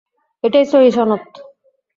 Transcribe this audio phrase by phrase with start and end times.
[0.43, 1.23] এটাই সহীহ সনদ।